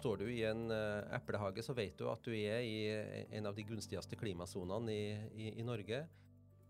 [0.00, 3.50] Står du i en eh, eplehage, så vet du at du er i eh, en
[3.50, 6.06] av de gunstigste klimasonene i, i, i Norge.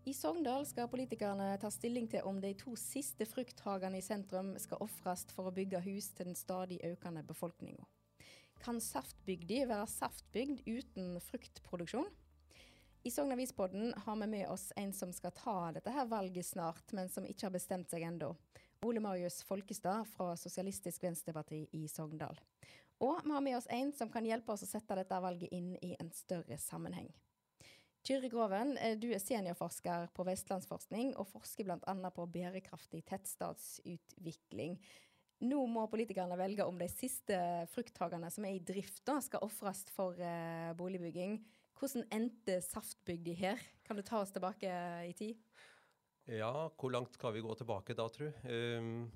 [0.03, 4.83] I Sogndal skal politikerne ta stilling til om de to siste frukthagene i sentrum skal
[4.83, 7.87] ofres for å bygge hus til den stadig økende befolkninga.
[8.59, 12.11] Kan saftbygda være saftbygd uten fruktproduksjon?
[13.07, 16.91] I Sogn Avispodden har vi med oss en som skal ta dette her valget snart,
[16.91, 18.35] men som ikke har bestemt seg ennå.
[18.83, 22.35] Ole Marius Folkestad fra Sosialistisk Venstreparti i Sogndal.
[23.01, 25.73] Og vi har med oss en som kan hjelpe oss å sette dette valget inn
[25.81, 27.09] i en større sammenheng.
[28.05, 32.11] Kyrre Groven, eh, du er seniorforsker på Vestlandsforskning og forsker bl.a.
[32.13, 34.77] på bærekraftig tettstadsutvikling.
[35.45, 37.37] Nå må politikerne velge om de siste
[37.73, 41.39] frukthagene som er i drift, da, skal ofres for eh, boligbygging.
[41.77, 43.61] Hvordan endte saftbygda her?
[43.85, 44.69] Kan du ta oss tilbake
[45.07, 45.41] i tid?
[46.29, 48.27] Ja, hvor langt skal vi gå tilbake da, tru?
[48.45, 49.09] Um,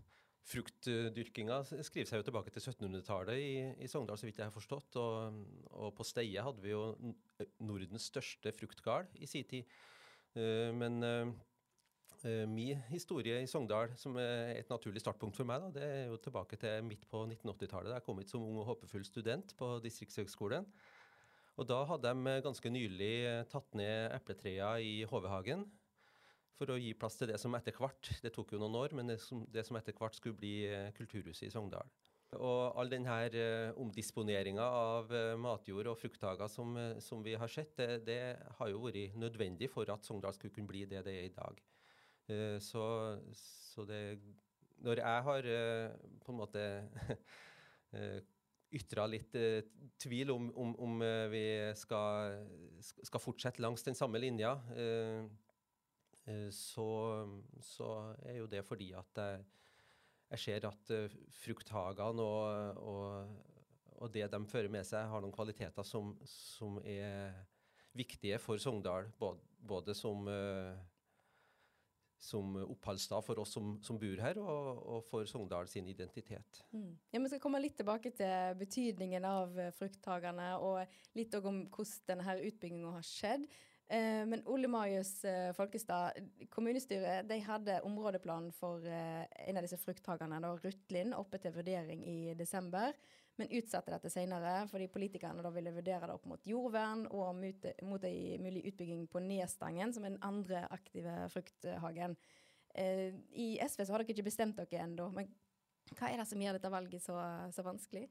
[0.45, 4.97] Fruktdyrkinga skriver seg jo tilbake til 1700-tallet i, i Sogndal, så vidt jeg har forstått.
[5.01, 5.39] Og,
[5.73, 6.83] og på Steie hadde vi jo
[7.65, 9.75] Nordens største fruktgard i sin tid.
[10.77, 11.01] Men
[12.49, 16.19] min historie i Sogndal, som er et naturlig startpunkt for meg, da, det er jo
[16.21, 17.89] tilbake til midt på 1980-tallet.
[17.89, 20.67] da Jeg kom hit som ung og håpefull student på Distriktshøgskolen.
[21.55, 23.15] Og da hadde de ganske nylig
[23.51, 25.65] tatt ned epletrærne i Hovehagen
[26.55, 29.11] for å gi plass til det som etter hvert Det tok jo noen år, men
[29.11, 31.89] det som, det som etter hvert skulle bli eh, Kulturhuset i Sogndal.
[32.35, 37.51] Og all denne uh, omdisponeringa av eh, matjord og frukthager som, eh, som vi har
[37.51, 38.19] sett, det, det
[38.57, 41.61] har jo vært nødvendig for at Sogndal skulle kunne bli det det er i dag.
[42.27, 42.83] Eh, så,
[43.39, 44.19] så det
[44.83, 45.93] Når jeg har eh,
[46.25, 46.65] på en måte
[48.75, 49.63] ytra litt eh,
[50.01, 51.45] tvil om, om, om eh, vi
[51.79, 52.41] skal,
[52.81, 55.44] skal fortsette langs den samme linja, eh, eh,
[56.51, 56.87] så,
[57.61, 57.89] så
[58.25, 59.43] er jo det fordi at jeg,
[60.31, 65.35] jeg ser at eh, frukthagene og, og, og det de fører med seg, har noen
[65.35, 67.35] kvaliteter som, som er
[67.95, 70.75] viktige for Sogndal, både, både som eh,
[72.25, 76.61] som oppholdsstad for oss som, som bor her, og, og for Sogndal sin identitet.
[76.71, 76.95] Mm.
[77.11, 82.09] Ja, Vi skal komme litt tilbake til betydningen av eh, frukthagene, og litt om hvordan
[82.09, 83.47] denne utbygginga har skjedd.
[83.87, 86.11] Eh, men Ole Marius eh, Folkestad,
[86.49, 92.33] kommunestyret de hadde områdeplan for eh, en av disse frukthagene, Rutlin, oppe til vurdering i
[92.37, 92.97] desember.
[93.37, 97.67] Men utsatte dette senere fordi politikerne da ville vurdere det opp mot jordvern og mot,
[97.85, 102.15] mot en mulig utbygging på Nestangen, som er den andre aktive frukthagen.
[102.75, 105.27] I SV så har dere ikke bestemt dere ennå, men
[105.95, 107.19] hva er det som gjør dette valget så,
[107.55, 108.05] så vanskelig?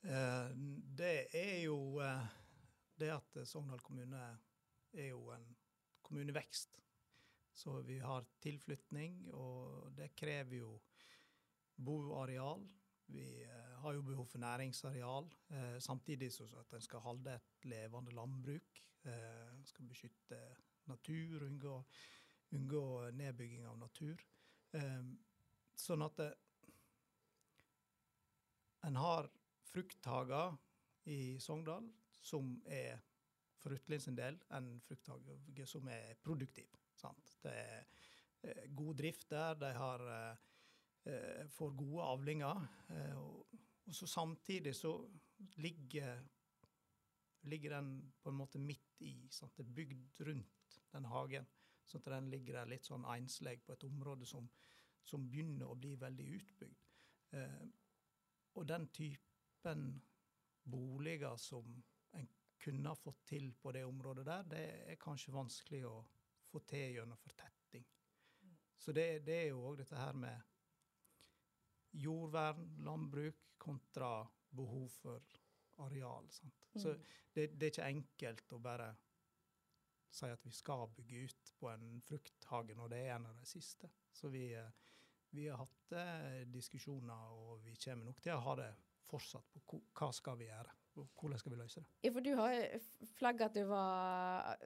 [0.00, 2.00] Det er jo
[3.00, 4.22] det at Sogndal kommune
[4.96, 5.46] er jo en
[6.06, 6.80] kommunevekst.
[7.56, 10.72] Så vi har tilflytning, og det krever jo
[11.76, 12.66] boareal.
[13.06, 17.68] Vi eh, har jo behov for næringsareal, eh, samtidig som at en skal holde et
[17.70, 18.82] levende landbruk.
[19.06, 20.40] Eh, skal beskytte
[20.86, 21.76] natur, unngå,
[22.52, 24.20] unngå nedbygging av natur.
[24.74, 25.02] Eh,
[25.76, 26.32] sånn at det,
[28.86, 29.30] en har
[29.66, 30.58] frukthager
[31.10, 31.88] i Sogndal
[32.26, 32.98] som er
[33.66, 36.70] for Utlend sin del en frukthage som er produktiv.
[36.96, 37.32] Sant?
[37.42, 37.84] Det er
[38.42, 40.44] eh, god drift der, de har, eh,
[41.12, 42.66] eh, får gode avlinger.
[43.16, 43.46] og,
[43.92, 44.92] så samtidig så
[45.56, 46.22] ligger,
[47.42, 49.28] ligger den på en måte midt i.
[49.30, 49.56] Sant?
[49.56, 51.46] Det er bygd rundt den hagen.
[51.86, 54.48] Så at den ligger der litt sånn enslig på et område som,
[55.06, 56.88] som begynner å bli veldig utbygd.
[58.58, 59.84] Og den typen
[60.66, 61.76] boliger som
[62.66, 65.94] kunne ha fått til på det området der, det er kanskje vanskelig å
[66.50, 67.86] få til gjennom fortetting.
[68.78, 70.52] Så det, det er jo òg dette her med
[71.96, 74.10] jordvern, landbruk kontra
[74.56, 75.22] behov for
[75.86, 76.28] areal.
[76.30, 76.66] Sant?
[76.76, 77.02] Så Mm.
[77.32, 78.90] det, det er ikke enkelt å bare
[80.10, 83.44] si at vi skal bygge ut på en frukthage når det er en av de
[83.48, 83.90] siste.
[84.12, 84.70] Så vi, eh,
[85.30, 88.70] vi har hatt eh, diskusjoner, og vi kommer nok til å ha det
[89.06, 91.88] fortsatt på hva skal vi gjøre, hvordan skal vi løse det.
[92.04, 92.54] Ja, for du har
[93.18, 94.56] flagga at du var,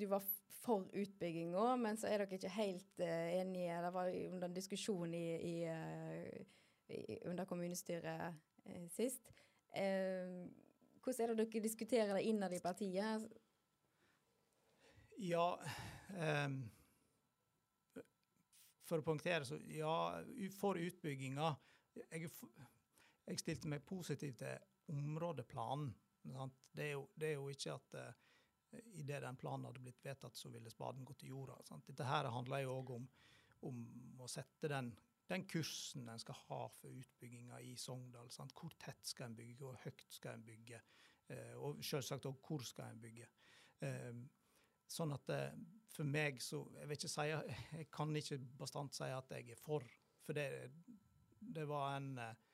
[0.00, 0.24] du var
[0.60, 3.76] for utbygginga, men så er dere ikke helt uh, enige.
[3.84, 8.34] Det var under en diskusjon i, i, uh, i under kommunestyret
[8.66, 9.30] uh, sist.
[9.70, 13.28] Hvordan er det dere diskuterer det innad i partiet?
[15.20, 16.56] Ja um,
[18.88, 19.94] For å poengtere, så ja,
[20.58, 21.52] for utbygginga
[22.10, 22.30] jeg,
[23.28, 25.92] jeg, stilte meg positiv til områdeplanen.
[26.22, 30.36] Det er, jo, det er, jo, ikke at uh, idet den planen hadde blitt vedtatt,
[30.36, 31.56] så ville spaden gått i jorda.
[31.66, 31.86] Sant?
[31.88, 33.06] Dette her handler jo òg om,
[33.70, 33.78] om,
[34.20, 34.92] å sette den,
[35.30, 38.28] den kursen en skal ha for utbygginga i Sogndal.
[38.34, 38.54] Sant?
[38.58, 40.82] Hvor tett skal en bygge, hvor høyt skal en bygge?
[41.30, 43.30] Uh, og selvsagt òg hvor skal en bygge.
[43.80, 44.28] Uh,
[44.90, 45.58] sånn at eh,
[45.90, 47.26] for meg så Jeg vil ikke si,
[47.78, 49.86] jeg kan ikke bastant si at jeg er for.
[50.24, 50.46] For det,
[51.40, 52.46] det var en eh,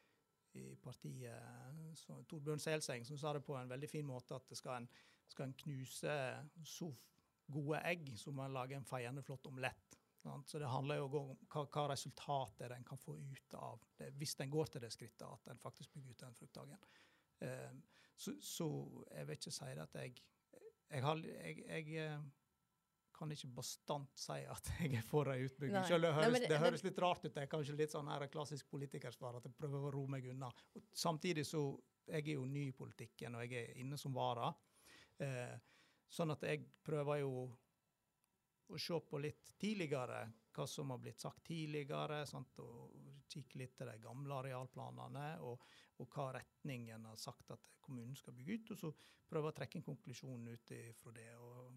[0.56, 4.80] i partiet, så, Torbjørn Selseng, som sa det på en veldig fin måte at skal
[4.80, 4.88] en
[5.28, 6.16] skal en knuse
[6.64, 6.90] så
[7.52, 9.98] gode egg, så må en lage en feiende flott omelett.
[10.46, 14.34] Så det handler jo om hva, hva resultatet en kan få ut av det, hvis
[14.42, 16.88] en går til det skrittet at en faktisk bygger ut den frukthagen.
[17.46, 17.76] Eh,
[18.16, 18.66] så, så,
[19.12, 20.16] jeg vil ikke si det at jeg
[20.86, 22.26] jeg, har, jeg, jeg eh,
[23.16, 25.88] kan ikke bastant si at jeg er for en utbygging.
[25.88, 27.32] Selv det høres, Nei, det, det høres litt rart ut.
[27.34, 30.50] Det er kanskje litt sånn her klassisk politikersvar at jeg prøver å roe meg unna.
[30.76, 31.62] Og samtidig så
[32.06, 34.52] jeg er jo ny i politikken, og jeg er inne som vara.
[35.22, 35.54] Eh,
[36.06, 37.32] sånn at jeg prøver jo
[38.66, 40.24] å se på litt tidligere
[40.56, 42.62] hva som har blitt sagt tidligere, sant?
[42.64, 42.94] og
[43.28, 45.66] kikke litt til de gamle arealplanene, og,
[46.00, 48.92] og hva retningen har sagt at kommunen skal bygge ut, og så
[49.28, 51.28] prøve å trekke en konklusjon ut fra det.
[51.36, 51.76] og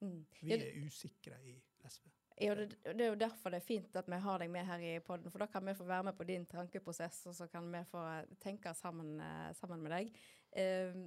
[0.00, 0.24] mm.
[0.40, 1.58] Vi er usikre i
[1.88, 2.10] SV.
[2.40, 4.80] Ja, det, det, er jo derfor det er fint at vi har deg med her
[4.80, 7.66] i poden, for da kan vi få være med på din tankeprosess, og så kan
[7.68, 8.00] vi få
[8.40, 10.14] tenke sammen, eh, sammen med deg.
[10.56, 11.04] Uh,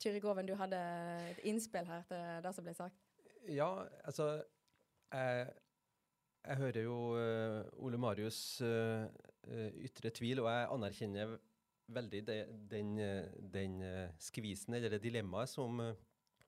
[0.00, 0.78] Goven, Groven, du hadde
[1.30, 2.96] et innspill her til det som ble sagt.
[3.48, 3.68] Ja,
[4.04, 4.42] altså
[5.12, 5.52] Jeg,
[6.46, 9.04] jeg hører jo uh, Ole Marius uh,
[9.76, 11.36] ytre tvil, og jeg anerkjenner
[11.90, 12.38] veldig de,
[12.70, 12.96] den,
[13.52, 13.80] den
[14.22, 15.80] skvisen eller det dilemmaet som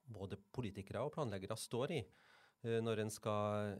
[0.06, 2.02] både politikere og planleggere står i
[2.62, 3.72] når en skal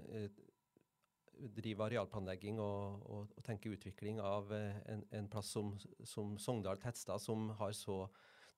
[1.55, 5.73] drive arealplanlegging og, og, og, tenke utvikling av en, en plass som,
[6.07, 8.05] som Sogndal Tettstad, som har så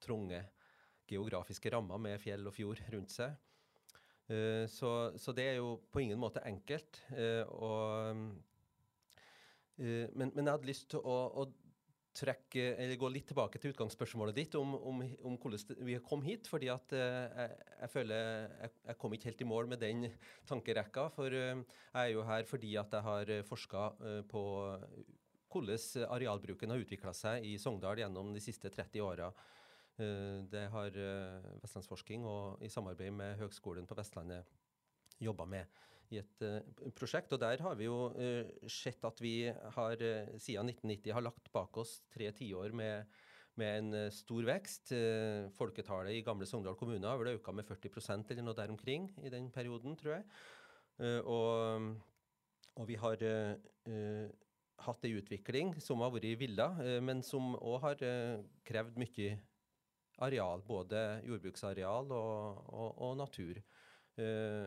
[0.04, 0.40] trange
[1.08, 3.36] geografiske rammer med fjell og fjord rundt seg.
[4.72, 4.90] Så,
[5.20, 7.02] så, det er jo på ingen måte enkelt.
[7.52, 8.16] Og,
[9.76, 11.44] men, men, jeg hadde lyst til å, å
[12.14, 16.46] trekke, eller gå litt tilbake til utgangsspørsmålet ditt om, om, om hvordan vi kom hit.
[16.50, 20.06] fordi at jeg, jeg, føler jeg, jeg, kom ikke helt i mål med den
[20.48, 21.08] tankerekka.
[21.16, 23.88] For jeg er jo her fordi at jeg har forska
[24.30, 24.44] på
[25.54, 29.30] hvordan arealbruken har utvikla seg i Sogndal gjennom de siste 30 åra.
[29.96, 34.48] Eh, det har eh, Vestlandsforsking og i samarbeid med Høgskolen på Vestlandet
[35.22, 37.32] jobba med i et uh, prosjekt.
[37.34, 41.50] Og der har vi jo uh, sett at vi har uh, siden 1990 har lagt
[41.54, 43.08] bak oss tre tiår med,
[43.60, 44.92] med en stor vekst.
[45.54, 49.30] folketallet i gamle Sogndal kommune har vel økt med 40% eller noe der omkring i
[49.30, 50.24] den perioden, tror jeg.
[51.22, 51.86] Og,
[52.74, 53.22] og, vi har
[54.84, 56.66] hatt ei utvikling som har vært villa,
[57.02, 58.04] men som òg har
[58.66, 59.36] krevd mye
[60.22, 63.62] areal, både jordbruksareal og, og, og natur.
[64.18, 64.66] Uh,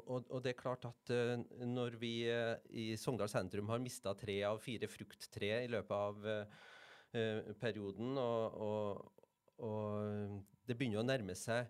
[0.00, 1.36] og, og, det er klart at uh,
[1.68, 6.28] når vi uh, i Sogndal sentrum har mista tre av fire frukttre i løpet av
[7.60, 9.02] perioden, og,
[10.64, 11.68] det begynner å nærme seg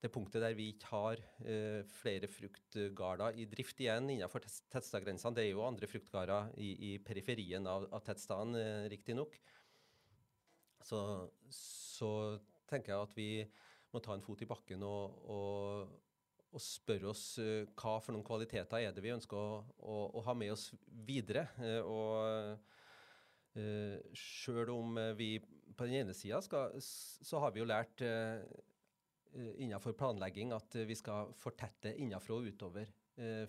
[0.00, 5.36] det punktet der vi ikke har uh, flere fruktgarder i drift igjen innenfor tettstadgrensene.
[5.36, 9.36] Det er jo andre fruktgarder i, i periferien av, av tettstaden, uh, riktignok.
[10.84, 11.00] Så,
[11.52, 12.12] så
[12.70, 13.30] tenker jeg at vi
[13.92, 15.98] må ta en fot i bakken og, og,
[16.50, 20.24] og spørre oss uh, hva for noen kvaliteter er det vi ønsker å, å, å
[20.26, 20.70] ha med oss
[21.06, 21.46] videre.
[21.60, 28.02] Uh, og uh, sjøl om vi på den ene sida så har vi jo lært
[28.02, 28.42] uh,
[29.62, 32.90] innenfor planlegging at vi skal fortette innenfra og utover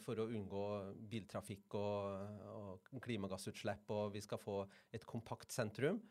[0.03, 0.63] for å unngå
[1.07, 4.57] biltrafikk og, og, klimagassutslipp, og vi skal få
[4.91, 6.01] et kompakt sentrum.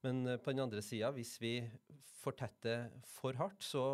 [0.00, 1.52] Men på den andre sida, hvis vi
[2.22, 3.84] fortetter for hardt, så,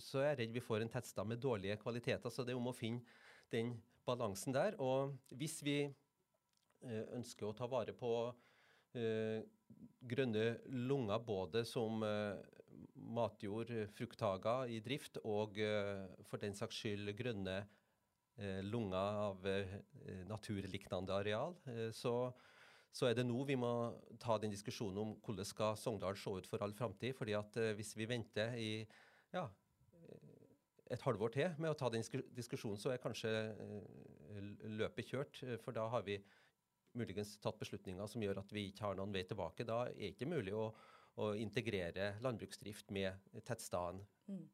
[0.00, 2.30] så er jeg redd vi får en tettstad med dårlige kvaliteter.
[2.30, 3.04] Så det er om å finne
[3.52, 3.74] den
[4.06, 4.76] balansen der.
[4.82, 5.78] Og hvis vi
[6.84, 9.38] ønsker å ta vare på uh,
[10.04, 10.44] grønne
[10.88, 12.36] lunger både som uh,
[12.94, 15.58] matjord, frukthager i drift, og
[16.26, 17.62] for den saks skyld grønne
[18.66, 19.44] lunger av
[20.26, 21.54] naturliknende areal,
[21.94, 22.14] så,
[22.90, 23.70] så, er det nå vi må
[24.18, 27.14] ta den diskusjonen om hvordan skal Sogndal se ut for all framtid.
[27.14, 28.72] fordi at hvis vi venter i
[29.34, 29.44] ja,
[30.92, 32.04] et halvår til med å ta den
[32.36, 33.30] diskusjonen, så er kanskje
[34.76, 35.40] løpet kjørt.
[35.64, 36.18] For da har vi
[36.98, 39.66] muligens tatt beslutninger som gjør at vi ikke har noen vei tilbake.
[39.66, 40.68] Da er det ikke mulig å,
[41.20, 44.04] å integrere landbruksdrift med tettstedene.
[44.30, 44.44] Mm.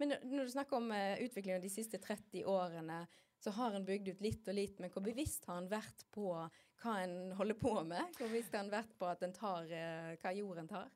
[0.00, 3.02] Men når du snakker om uh, utviklingen de siste 30 årene,
[3.40, 6.32] så har en bygd ut litt og litt, men hvor bevisst har en vært på
[6.80, 8.16] hva en holder på med?
[8.16, 9.68] Hvor bevisst har en vært på at en tar
[10.20, 10.88] hva jorden tar?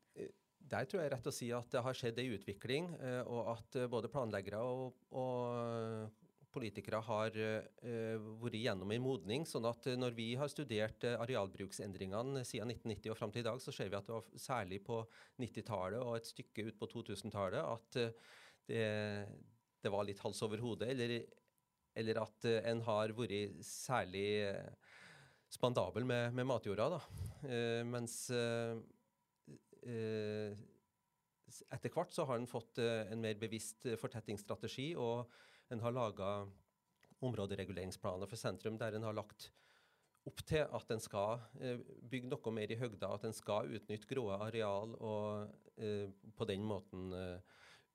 [0.65, 3.55] Eh, der tror jeg rett å si at det har skjedd en utvikling, uh, og
[3.55, 6.21] at både planleggere og, og
[6.55, 9.43] politikere har vært gjennom en modning.
[9.43, 13.75] sånn at når vi har studert arealbruksendringene siden 1990 og fram til i dag, så
[13.75, 15.01] ser vi at det var særlig på
[15.43, 17.99] 90-tallet og et stykke ut på 2000-tallet at
[18.71, 18.87] det,
[19.83, 21.27] det var litt hals over hodet, eller,
[21.99, 24.29] eller at en har vært særlig
[25.59, 26.87] spandabel med, med matjorda.
[26.95, 27.03] da.
[27.91, 28.29] Mens
[31.75, 35.29] etter hvert så har en fått en mer bevisst fortettingsstrategi, og
[35.73, 36.31] en har laga
[37.25, 39.51] områdereguleringsplaner for sentrum der en har lagt
[40.25, 41.43] opp til at en skal
[42.09, 45.53] bygge noe mer i høgda, at en skal utnytte grå areal og
[46.37, 47.11] på den måten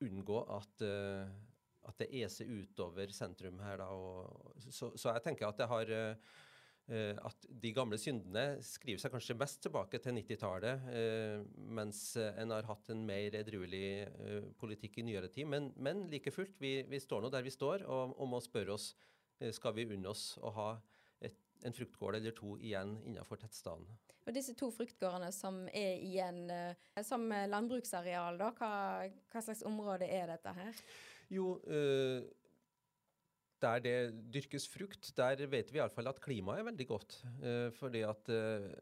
[0.06, 3.82] unngå at, at, det eser utover sentrum her.
[3.82, 3.90] Da,
[4.70, 5.94] så, så, jeg tenker at det har
[6.90, 11.44] at de gamle syndene skriver seg kanskje mest tilbake til 90-tallet, uh,
[11.78, 14.08] mens en har hatt en mer edruelig
[14.58, 15.46] politikk i nyere tid.
[15.52, 18.74] Men, men like fullt, vi, vi, står nå der vi står, og, og må spørre
[18.74, 18.92] oss
[19.56, 20.70] skal vi unne oss å ha
[21.24, 23.88] et, en fruktgård eller to igjen innenfor tettstaden.
[24.30, 28.74] Og disse to fruktgårdene som er igjen eh, som landbruksareal, da, hva,
[29.32, 30.84] hva, slags område er dette her?
[31.34, 32.28] Jo, eh,
[33.62, 33.98] der det
[34.34, 37.20] dyrkes frukt, der vet vi iallfall at klimaet er veldig godt.
[37.44, 38.74] Eh, fordi at eh,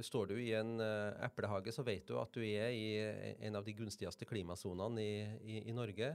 [0.00, 3.66] Står du i en uh, eplehage, så vet du at du er i en av
[3.66, 6.14] de gunstigste klimasonene i, i, i Norge.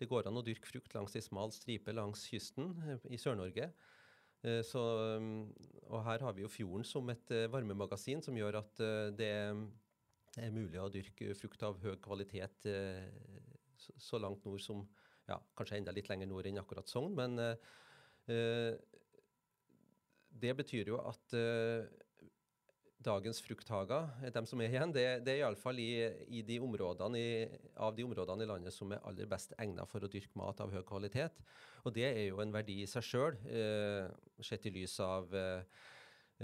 [0.00, 3.68] Det går an å dyrke frukt langs ei smal stripe langs kysten eh, i Sør-Norge.
[4.40, 4.82] Eh, så,
[5.90, 9.30] og her har vi jo fjorden som et eh, varmemagasin som gjør at eh, det
[10.40, 12.68] er mulig å dyrke frukt av høy kvalitet
[14.00, 14.84] så langt nord som
[15.30, 17.14] ja, kanskje enda litt lenger nord enn akkurat Sogn.
[17.16, 17.38] Men
[20.40, 21.34] det betyr jo at
[23.00, 25.92] dagens frukthager, de som er igjen, det, det er iallfall i,
[26.36, 27.30] i de områdene i,
[27.80, 30.72] av de områdene i landet som er aller best egnet for å dyrke mat av
[30.74, 31.40] høy kvalitet.
[31.86, 34.10] Og det er jo en verdi i seg sjøl, eh,
[34.44, 35.62] sett i lys av eh,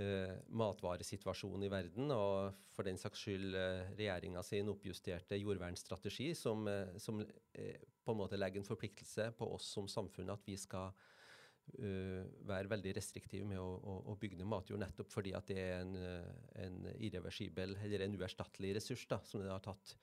[0.00, 6.64] eh, matvaresituasjonen i verden, og for den saks skyld eh, regjeringa sin oppjusterte jordvernstrategi, som,
[6.72, 10.56] eh, som eh, på en måte legger en forpliktelse på oss som samfunn at vi
[10.60, 15.50] skal uh, være veldig restriktiv med å, å, å, bygge ned matjord, nettopp fordi at
[15.50, 16.32] det er en, eh,
[16.64, 19.96] en irreversibel, eller en uerstattelig ressurs da, som det har tatt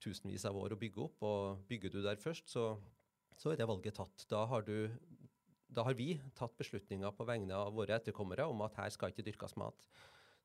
[0.00, 1.24] tusenvis av år å bygge opp.
[1.26, 2.72] Og bygger du der først, så,
[3.36, 4.24] så er det valget tatt.
[4.30, 4.88] Da har, du,
[5.68, 9.26] da har vi tatt beslutninger på vegne av våre etterkommere om at her skal ikke
[9.28, 9.88] dyrkes mat.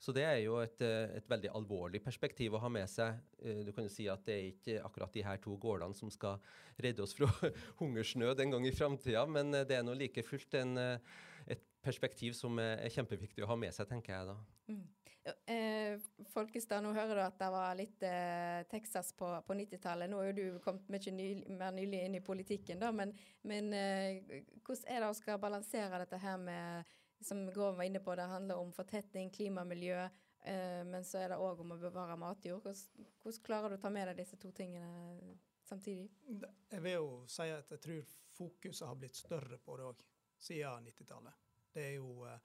[0.06, 3.18] Så det er jo et, eh, et, veldig alvorlig perspektiv å ha med seg.
[3.42, 6.12] Eh, du kan jo si at det er ikke akkurat de her to gårdene som
[6.14, 6.38] skal
[6.78, 7.26] redde oss fra
[7.80, 12.38] hungersnød en gang i framtida, men eh, det er nå like fullt en, et perspektiv
[12.38, 14.38] som er kjempeviktig å ha med seg, tenker jeg da.
[14.70, 14.86] Mm.
[15.26, 15.98] Eh,
[16.30, 20.12] Folkestad, nå hører du at det var litt eh, Texas på, på 90-tallet.
[20.12, 23.74] Nå er jo du kommet mye ny, mer nylig inn i politikken, da, men, men
[23.74, 26.94] eh, hvordan er det å skal balansere dette her med
[27.26, 30.04] som Grov var inne på, det handler om fortetting, klimamiljø,
[30.42, 32.62] eh, men så er det òg om å bevare matjord.
[32.62, 36.10] Hvordan, hvordan, klarer du å ta med deg disse to tingene samtidig?
[36.70, 40.06] Jeg vil jo si at jeg tror fokuset har blitt større på det òg,
[40.38, 41.42] siden 90-tallet.
[41.74, 42.40] Det er jo eh,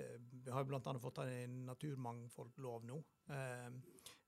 [0.00, 0.98] eh Vi har bl.a.
[1.00, 3.02] fått en naturmangfoldlov nå.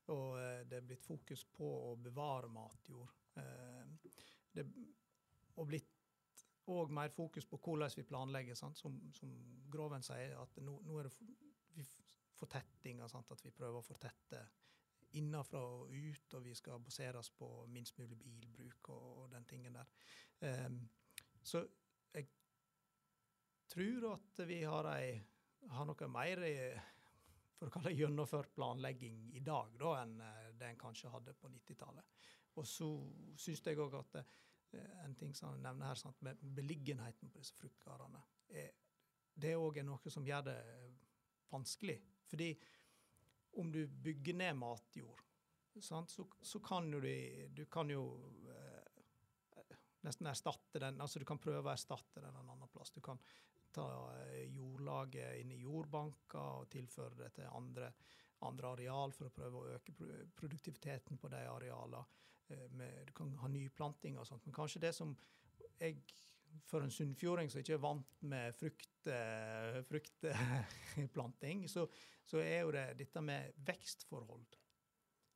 [0.09, 3.11] Og det er blitt fokus på å bevare matjord.
[4.53, 4.63] Det
[5.59, 5.98] og blitt
[6.69, 8.55] og mer fokus på hvordan vi planlegger.
[8.55, 8.75] Som,
[9.13, 9.33] som
[9.71, 11.85] Groven sier, at nå, nå er det
[12.39, 13.01] fortetting.
[13.01, 14.43] At vi prøver å fortette
[15.17, 19.79] innenfra og ut, og vi skal baseres på minst mulig bilbruk og, og den tingen
[19.79, 19.89] der.
[20.45, 20.83] Um,
[21.41, 21.63] så
[22.13, 22.27] jeg
[23.69, 25.15] tror at vi har, ei,
[25.73, 26.43] har noe mer
[27.57, 31.33] for å kalle det gjennomført planlegging i dag da, enn eh, det en kanskje hadde
[31.35, 32.21] på 90-tallet.
[32.55, 32.87] Og så
[33.39, 37.41] syns jeg òg at Eh, en ting som han nevner her, sant, med beliggenheten på
[37.41, 38.21] disse fruktgårdene.
[39.39, 40.57] Det òg er noe som gjør det
[41.49, 41.97] vanskelig.
[42.29, 42.49] Fordi
[43.51, 45.23] om du bygger ned matjord,
[45.81, 46.99] sant, så, så, kan du,
[47.55, 48.03] du kan jo
[48.51, 51.01] eh, nesten erstatte den.
[51.01, 52.91] altså Du kan prøve å erstatte den en annen plass.
[52.91, 53.19] Du kan
[53.73, 53.87] ta
[54.19, 57.91] eh, jordlaget inn i jordbanker og tilføre det til andre,
[58.45, 59.95] andre areal for å prøve å øke
[60.35, 62.03] produktiviteten på de arealene.
[62.49, 64.45] Eh, med, du kan ha nyplanting og sånt.
[64.45, 65.15] Men kanskje det som
[65.79, 66.01] jeg,
[66.67, 71.85] for en sunnfjording som ikke er vant med frukt, eh, fruktplanting, så,
[72.25, 74.47] så, er jo det dette med vekstforhold.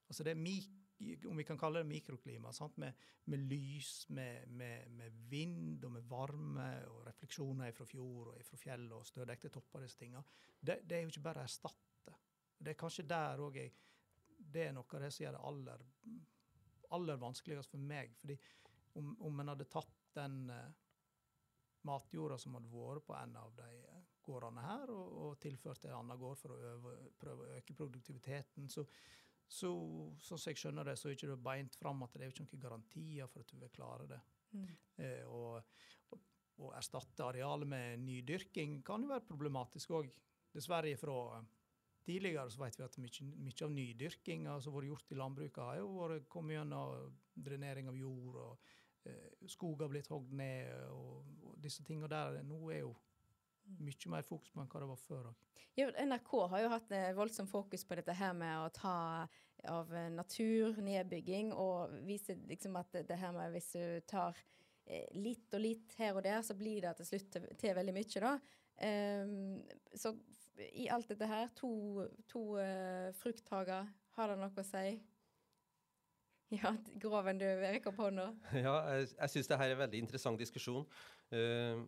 [0.10, 0.80] Altså det er mik
[1.28, 2.94] om vi kan kalle det mikroklima, med,
[3.26, 8.60] med, lys, med, med, med, vind og med varme og refleksjoner fra fjord og fra
[8.62, 9.82] fjell og stødekte topper.
[9.82, 10.24] disse tingene.
[10.60, 12.16] Det, det, er jo ikke bare å erstatte.
[12.56, 13.74] Det er kanskje der òg jeg
[14.54, 15.84] Det er noe av det som gjør det aller,
[16.96, 18.14] aller vanskeligst for meg.
[18.20, 18.38] fordi
[19.00, 20.70] om, om en hadde tatt den uh,
[21.88, 25.92] matjorda som hadde vært på en av de uh, gårdene her, og, og tilført til
[25.92, 28.86] en annen gård for å øve, prøve å øke produktiviteten, så,
[29.44, 29.72] så
[30.22, 32.46] sånn som jeg skjønner det, så er det ikke beint fram at det er ikke
[32.46, 34.22] noen garantier for at du vil klare det.
[34.54, 34.70] Mm.
[35.02, 35.82] Eh, og,
[36.14, 36.22] og,
[36.62, 40.14] og, erstatte arealet med nydyrking kan jo være problematisk òg.
[40.54, 41.42] Dessverre fra
[42.06, 45.64] tidligere så vet vi at mye, mye av nydyrkinga som har vært gjort i landbruket,
[45.64, 47.16] har jo vært kommet gjennom
[47.48, 52.42] drenering av jord, og eh, skog har blitt hogd ned, og, og disse tingene der.
[52.48, 52.94] Nå er jo
[53.80, 55.32] mye mer fokus på enn hva det var før.
[55.80, 58.98] Ja, NRK har jo hatt eh, voldsomt fokus på dette her med å ta
[59.72, 64.36] av natur, nedbygging, og vise liksom at det her med hvis du tar
[64.86, 67.96] eh, litt og litt her og der, så blir det til slutt til, til veldig
[67.96, 68.36] mye, da.
[68.84, 69.62] Um,
[69.96, 70.16] så
[70.62, 74.94] i alt dette her, to, to uh, frukthager, har det noe å si?
[76.54, 76.70] Ja,
[77.02, 78.28] Groven, du rekker opp hånda.
[78.66, 80.86] Ja, jeg, jeg syns det her er en veldig interessant diskusjon.
[81.34, 81.82] Uh,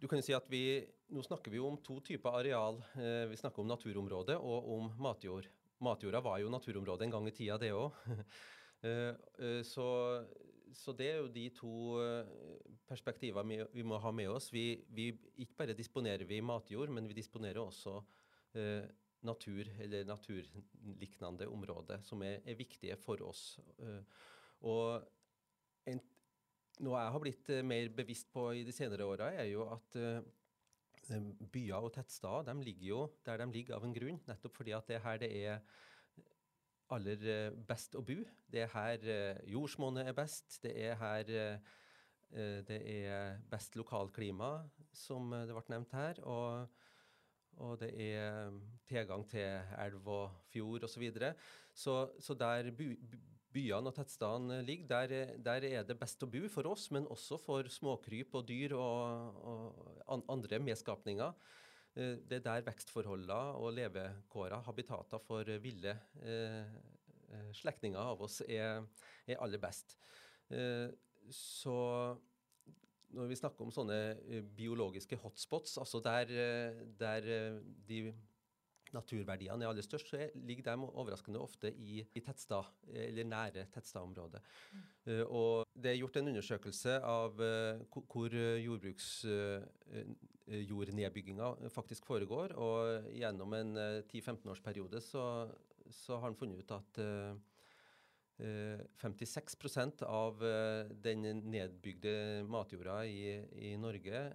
[0.00, 0.80] du kan jo si at vi,
[1.12, 2.80] Nå snakker vi jo om to typer areal.
[2.94, 5.50] Uh, vi snakker om naturområde og om matjord.
[5.84, 7.92] Matjorda var jo naturområde en gang i tida, det òg.
[9.68, 9.86] så,
[10.76, 12.30] så, det er jo de to eh,
[12.88, 14.50] perspektivene vi må ha med oss.
[14.52, 15.10] Vi, vi,
[15.42, 17.96] ikke bare disponerer vi matjord, men vi disponerer også
[18.58, 18.84] eh,
[19.26, 23.58] natur eller naturliknende områder som er, er viktige for oss.
[23.78, 24.00] Eh,
[24.68, 26.00] og en,
[26.84, 29.96] noe jeg har blitt uh, mer bevisst på i de senere åra, er jo at
[30.00, 30.20] eh,
[31.52, 34.20] byer og tettsteder de ligger jo der de ligger av en grunn.
[34.28, 35.62] Nettopp fordi at det er her det er
[36.94, 38.18] aller uh, best å bo.
[38.50, 39.08] Det er her
[39.50, 40.58] jordsmonnet er best.
[40.64, 41.60] Det er her
[42.30, 44.60] det er best lokalklima,
[44.94, 46.20] som det ble nevnt her.
[46.22, 46.68] Og,
[47.58, 48.52] og det er
[48.86, 50.94] tilgang til elv og fjord osv.
[50.94, 51.32] Så, videre.
[51.74, 52.92] så Så der by,
[53.54, 57.38] byene og tettstedene ligger, der, der, er det best å bo for oss, men også
[57.42, 59.40] for småkryp og dyr og,
[60.06, 61.34] og andre medskapninger.
[62.00, 66.74] Eh, det er der vekstforholdene og levekårene, habitater for ville eh,
[67.28, 68.86] eh, slektninger av oss, er,
[69.26, 69.96] er aller best.
[70.50, 70.88] Eh,
[71.34, 71.76] så
[73.10, 73.98] når vi snakker om sånne
[74.54, 76.30] biologiske hotspots, altså der,
[76.98, 77.26] der
[77.88, 78.04] de
[78.94, 82.64] naturverdiene er aller størst, så ligger de overraskende ofte i, i tettstad,
[83.06, 84.40] eller nære tettstadområdet.
[84.72, 84.78] Mm.
[85.06, 87.74] Uh, og det er gjort en undersøkelse av uh,
[88.10, 88.30] hvor
[88.64, 92.48] jordbruksjordnedbygginga uh, faktisk foregår.
[92.58, 92.76] Og
[93.16, 93.70] gjennom en
[94.08, 95.24] 10-15-årsperiode så,
[95.88, 96.92] så, har han funnet ut at
[98.40, 100.40] 56% av
[101.04, 101.20] den
[101.52, 102.14] nedbygde
[102.48, 103.36] matjorda i,
[103.68, 104.32] i Norge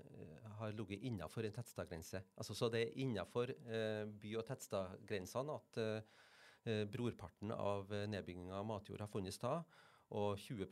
[0.59, 2.21] har ligget innenfor en tettstadgrense.
[2.37, 6.15] Altså, så det er innenfor eh, by- og tettstadgrensene at eh,
[6.65, 9.75] brorparten av eh, nedbygginga av matjord har funnet sted.
[10.15, 10.65] Og 20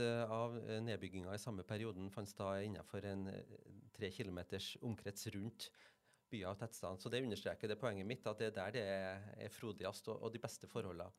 [0.00, 3.28] eh, av eh, nedbygginga i samme perioden fant sted innenfor en
[3.96, 5.70] tre kilometers omkrets rundt
[6.30, 7.00] byer og tettsteder.
[7.00, 8.84] Så det understreker det poenget mitt, at det er der det
[9.46, 11.10] er frodigst og, og, de beste forholdene.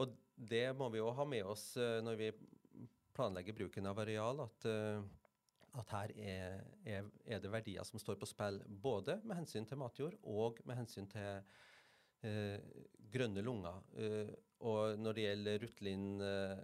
[0.00, 2.30] Og det må vi òg ha med oss når vi
[3.12, 4.40] planlegger bruken av areal.
[4.40, 4.64] at
[5.80, 9.80] at her er, er, er, det verdier som står på spill, både med hensyn til
[9.80, 11.40] matjord og med hensyn til
[12.28, 12.58] eh,
[13.12, 13.80] grønne lunger.
[13.96, 14.34] Eh,
[14.68, 16.60] og når det gjelder Rutlin eh,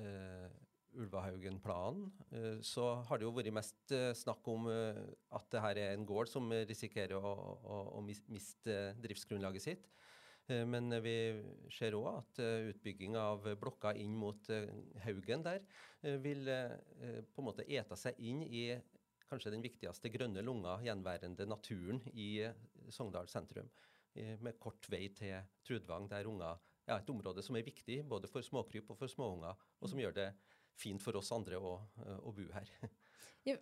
[0.00, 0.58] eh
[0.90, 5.92] Ulvahaugen-planen, eh, så har det jo vært mest eh, snakk om at det her er
[5.94, 7.30] en gård som risikerer å,
[7.62, 9.86] å, å miste driftsgrunnlaget sitt.
[10.50, 11.14] Eh, men vi
[11.72, 14.70] ser òg at eh, utbygging av blokka inn mot eh,
[15.04, 15.62] Haugen der
[16.24, 18.62] vil på en måte ete seg inn i
[19.28, 22.40] kanskje den viktigste grønne lunga gjenværende naturen i
[22.88, 23.68] Sogndal sentrum.
[24.16, 26.56] Med kort vei til Trudvang, der unger
[26.88, 30.16] ja, et område som er viktig både for småkryp og for småunger, og som gjør
[30.16, 30.30] det
[30.80, 31.76] fint for oss andre å,
[32.24, 32.72] å bo her.
[33.42, 33.56] Ja,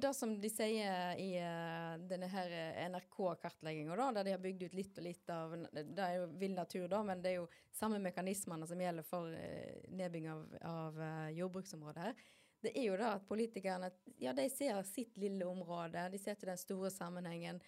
[0.00, 4.74] det som de sier i uh, denne her eh, NRK-kartlegginga, der de har bygd ut
[4.74, 8.00] litt og litt av Det er jo vill natur, da, men det er jo samme
[8.02, 10.98] mekanismene som gjelder for uh, nedbygging av, av
[11.36, 12.24] jordbruksområdet her.
[12.62, 16.50] Det er jo da at politikerne ja, de ser sitt lille område, de ser til
[16.50, 17.62] den store sammenhengen.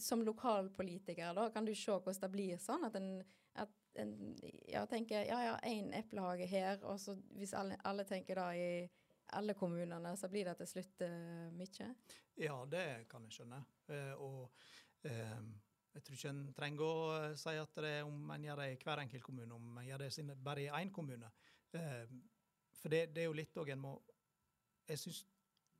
[0.00, 3.22] som lokalpolitiker da, kan du se hvordan det blir sånn at en,
[3.54, 4.16] at en
[4.68, 8.88] ja, tenker ja ja, én eplehage her, og så hvis alle, alle tenker da i
[9.38, 11.88] alle kommunene, så blir det til slutt uh, mye?
[12.40, 13.60] Ja, det kan jeg skjønne.
[13.90, 14.64] Uh, og
[15.08, 15.42] uh,
[15.92, 18.78] jeg tror ikke en trenger å si at det er om en gjør det i
[18.80, 21.28] hver enkelt kommune, om en gjør det bare i én kommune.
[21.72, 23.92] for det, det, er jo litt òg en må
[24.88, 25.22] Jeg syns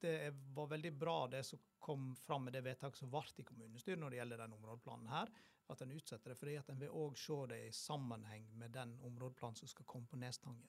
[0.02, 4.00] det var veldig bra det som kom fram med det vedtaket som ble i kommunestyret
[4.00, 5.30] når det gjelder den områdeplanen her,
[5.70, 6.38] at en utsetter det.
[6.38, 10.10] fordi at en vil òg se det i sammenheng med den områdeplanen som skal komme
[10.10, 10.68] på Nestangen.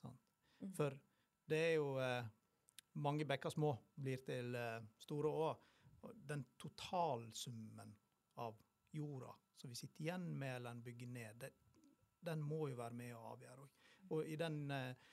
[0.00, 0.16] Sånn.
[0.76, 0.96] For
[1.50, 2.26] det er jo eh,
[3.02, 5.62] mange bekker små blir til eh, store åer.
[6.30, 7.94] Den totalsummen
[8.40, 8.58] av
[8.96, 11.50] jorda som vi sitter igjen med eller bygger ned, det,
[12.24, 13.66] den må jo være med å avgjøre.
[14.14, 15.10] Og i den eh,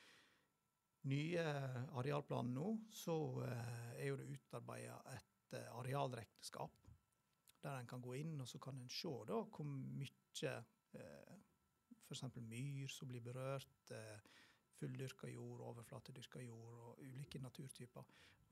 [1.10, 1.44] nye
[2.00, 6.88] arealplanen nå, så er jo det utarbeida et arealregnskap.
[7.62, 10.54] Der en kan gå inn og så kan en se da hvor mye
[12.08, 12.24] f.eks.
[12.40, 13.92] myr som blir berørt.
[14.78, 18.04] Eh, fulldyrka jord, overflatedyrka jord og ulike naturtyper.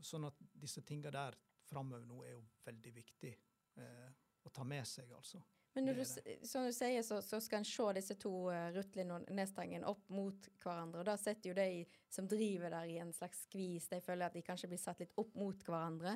[0.02, 1.36] Sånn at disse tingene der
[1.66, 3.32] framover nå er jo veldig viktig
[3.78, 4.08] eh,
[4.42, 5.42] å ta med seg, altså.
[5.76, 6.04] Men når du,
[6.48, 10.06] som du sier, så, så skal en se disse to uh, Rutlin og Nestangen opp
[10.08, 11.02] mot hverandre.
[11.02, 13.90] og Da setter jo de som driver der i en slags skvis.
[13.92, 16.14] De føler at de kanskje blir satt litt opp mot hverandre.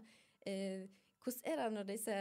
[0.49, 0.87] Eh,
[1.21, 2.17] hvordan er det når disse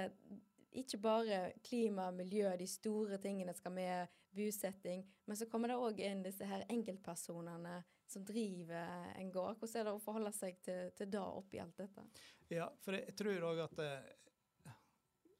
[0.84, 6.00] ikke bare klima, miljø, de store tingene skal med, bosetting, men så kommer det òg
[6.06, 9.60] inn disse her enkeltpersonene som driver en gård.
[9.60, 12.06] Hvordan er det å forholde seg til, til det oppi alt dette?
[12.50, 14.08] Ja, for jeg tror òg at eh,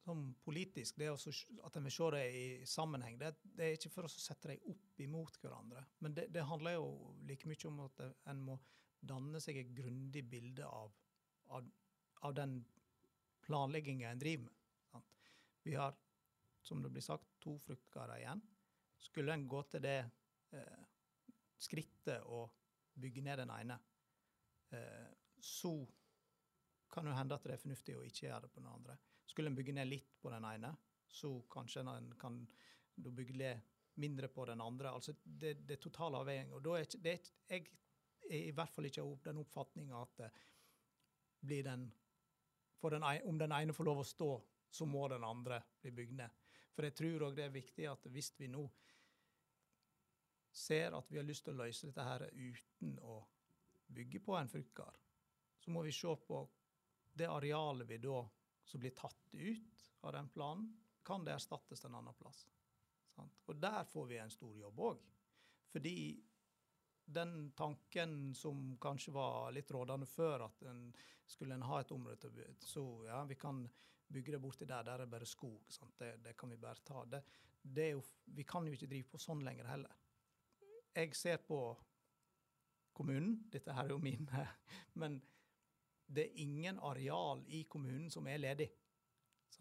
[0.10, 1.32] som politisk, det også,
[1.66, 4.72] at en vil se det i sammenheng, det, det, er ikke for å sette dem
[4.72, 5.84] opp imot hverandre.
[6.02, 6.88] Men det, det, handler jo
[7.30, 8.58] like mye om at en må
[9.00, 10.96] danne seg et grundig bilde av,
[11.56, 11.68] av,
[12.26, 12.60] av den
[13.46, 15.06] planlegginga en driver med.
[15.68, 15.94] Vi har,
[16.66, 18.42] som det blir sagt, to fruktgårder igjen.
[19.00, 20.00] Skulle en gå til det
[20.56, 20.82] eh,
[21.60, 22.44] skrittet å
[23.00, 23.80] bygge ned den ene,
[24.76, 25.08] eh,
[25.40, 25.74] så
[26.92, 28.98] kan det hende at det er fornuftig å ikke gjøre det på den andre.
[29.30, 30.74] Skulle en bygge ned litt på den ene,
[31.08, 32.42] så kanskje en kan
[33.00, 33.62] bygge ned
[34.00, 34.92] mindre på den andre.
[34.92, 36.54] Altså det, det er total avveining.
[36.56, 37.66] Og da er ikke, det er, jeg
[38.30, 40.46] er i hvert fall ikke av den oppfatninga at eh,
[41.46, 41.88] blir den,
[42.82, 44.30] den, Om den ene får lov å stå
[44.72, 46.39] så må den andre bli bygd ned.
[46.80, 48.62] For jeg tror òg det er viktig at hvis vi nå
[50.56, 53.18] ser at vi har lyst til å løse dette her uten å
[53.92, 54.96] bygge på en fruktgard,
[55.60, 56.40] så må vi se på
[57.20, 58.22] det arealet vi da
[58.64, 60.70] som blir tatt ut av den planen,
[61.04, 62.46] kan det erstattes en annen plass.
[63.12, 63.44] Sant?
[63.52, 65.04] Og der får vi en stor jobb òg.
[65.76, 65.98] Fordi
[67.12, 70.86] den tanken som kanskje var litt rådende før, at en
[71.28, 73.66] skulle en ha et område til å Så ja, vi kan
[74.14, 75.62] bygge det borti der, der er bare skog.
[76.00, 77.04] Det, det, kan vi bare ta.
[77.06, 77.22] Det,
[77.62, 79.96] det jo, vi kan jo ikke drive på sånn lenger heller.
[80.96, 81.60] Jeg ser på
[82.98, 84.28] kommunen, dette her er jo min,
[85.02, 85.20] men
[86.10, 88.70] det er ingen areal i kommunen som er ledig.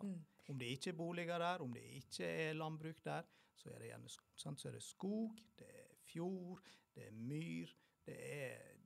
[0.03, 0.17] Mm.
[0.49, 3.27] Om det ikke er boliger der, om det ikke er landbruk der,
[3.59, 4.61] så er det gjerne sant?
[4.61, 6.63] Så er det skog, det er fjord,
[6.95, 7.75] det er myr.
[8.07, 8.79] Det er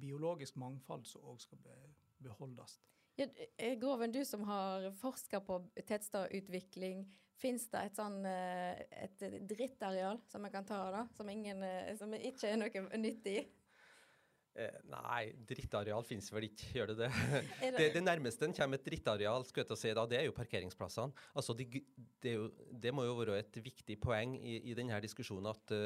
[0.00, 1.60] biologisk mangfold som òg skal
[2.22, 2.80] beholdes.
[3.20, 7.04] Ja, eh, Groven, du som har forska på tettstadutvikling.
[7.40, 11.02] Fins det et sånn eh, et drittareal som en kan ta, da?
[11.16, 13.42] Som, ingen, eh, som ikke er noe nyttig?
[14.56, 15.20] Eh, nei,
[15.52, 17.10] drittareal finnes vel ikke, gjør det det?
[17.76, 17.90] det?
[17.98, 21.28] det, nærmeste en kommer et drittareal, skal jeg si da, det er jo parkeringsplassene.
[21.36, 21.68] Altså, det,
[22.24, 25.76] det, jo, det, må jo være et viktig poeng i, i denne diskusjonen at,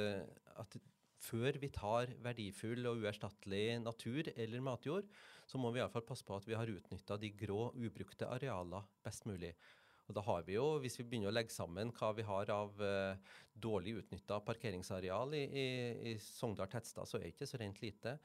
[0.63, 0.79] at
[1.25, 5.09] før vi tar verdifull og uerstattelig natur eller matjord,
[5.47, 9.27] så må vi iallfall passe på at vi har utnytta de grå, ubrukte arealer best
[9.29, 9.53] mulig.
[10.05, 12.81] Og da har vi jo, Hvis vi begynner å legge sammen hva vi har av
[12.85, 13.17] eh,
[13.57, 15.69] dårlig utnytta parkeringsareal i, i,
[16.11, 18.19] i Sogndal tettstad, så er det ikke så rent lite.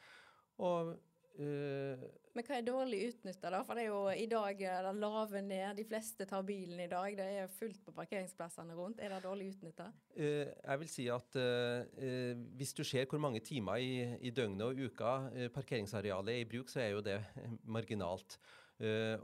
[0.60, 0.92] Og
[1.40, 3.62] Men hva er dårlig utnytta, da?
[3.68, 5.78] For det er jo i dag det lave ned.
[5.80, 7.16] De fleste tar bilen i dag.
[7.18, 9.00] Det er fullt på parkeringsplassene rundt.
[9.00, 9.90] Er det dårlig utnytta?
[10.18, 14.66] Uh, jeg vil si at uh, hvis du ser hvor mange timer i, i døgnet
[14.68, 15.14] og uka
[15.56, 17.20] parkeringsarealet er i bruk, så er jo det
[17.78, 18.40] marginalt.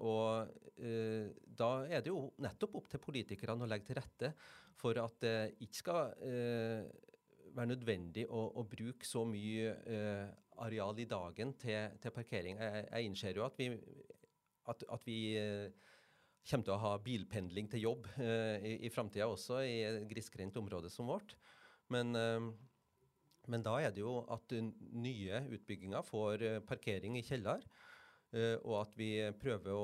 [0.03, 0.51] og
[1.55, 4.33] da er det jo nettopp opp til politikerne å legge til rette
[4.75, 6.09] for at det ikke skal
[7.55, 12.59] være nødvendig å, å bruke så mye eh, areal i dagen til, til parkering.
[12.61, 13.69] Jeg, jeg, innser jo at vi,
[14.71, 15.71] at, at vi eh,
[16.45, 20.57] kommer til å ha bilpendling til jobb eh, i, i framtida også, i et grisgrendt
[20.61, 21.35] område som vårt.
[21.93, 22.47] Men, eh,
[23.49, 24.55] men, da er det jo at
[24.95, 27.65] nye utbygginger får parkering i kjeller.
[28.35, 29.83] Og at vi prøver å,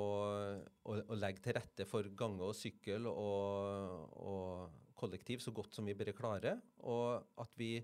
[0.84, 5.88] å, å, legge til rette for gange og sykkel og, og, kollektiv så godt som
[5.88, 7.77] vi bare klarer, og at vi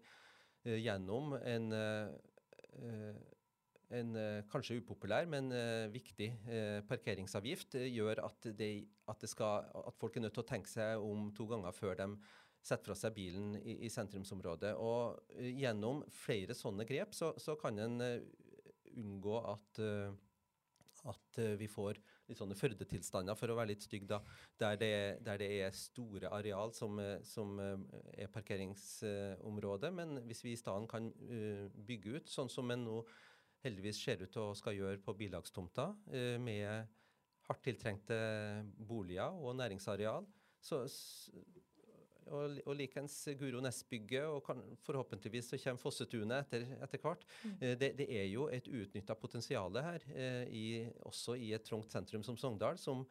[0.67, 1.69] gjennom en,
[3.97, 4.17] en
[4.51, 5.47] kanskje upopulær, men
[5.93, 6.27] viktig
[6.89, 8.71] parkeringsavgift gjør at, de,
[9.07, 12.09] at, skal, at, folk er nødt til å tenke seg om to ganger før de
[12.59, 14.73] setter fra seg bilen i, i sentrumsområdet.
[14.75, 18.01] Og gjennom flere sånne grep så, så kan en
[18.97, 19.83] unngå at
[21.07, 24.19] at vi får litt sånne Førde-tilstander, for å være litt stygg, da,
[24.59, 24.91] der det,
[25.25, 27.77] der det er store areal som, eh, som uh,
[28.17, 29.91] er parkeringsområde.
[29.95, 33.01] Men hvis vi i stedet kan uh, bygge ut, sånn som en nå
[33.63, 35.89] heldigvis ser ut til å skal gjøre på bilagstomta,
[36.39, 36.91] med
[37.47, 38.17] hardt tiltrengte
[38.87, 40.27] boliger og næringsareal,
[40.61, 40.83] så,
[42.31, 47.27] og, og likens Guro Næss-bygget, og kan, forhåpentligvis så kommer Fossetunet etter, etter hvert.
[47.43, 47.55] Mm.
[47.61, 50.65] Eh, det, det, er jo et uutnytta potensial her, eh, i,
[51.07, 53.05] også i et trangt sentrum som Sogndal, som